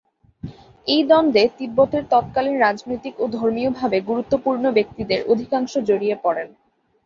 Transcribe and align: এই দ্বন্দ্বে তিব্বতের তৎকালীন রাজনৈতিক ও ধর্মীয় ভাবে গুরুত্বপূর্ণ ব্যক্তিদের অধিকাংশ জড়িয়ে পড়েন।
এই 0.87 1.01
দ্বন্দ্বে 1.03 1.43
তিব্বতের 1.57 2.03
তৎকালীন 2.11 2.55
রাজনৈতিক 2.57 3.13
ও 3.19 3.25
ধর্মীয় 3.35 3.71
ভাবে 3.79 3.97
গুরুত্বপূর্ণ 4.09 4.63
ব্যক্তিদের 4.77 5.19
অধিকাংশ 5.31 5.73
জড়িয়ে 5.89 6.15
পড়েন। 6.23 6.47